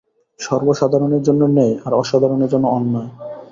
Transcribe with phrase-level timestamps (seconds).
[0.39, 3.09] সর্বসাধারণের জন্যে ন্যায়, আর অসাধারণের জন্যে অন্যায়।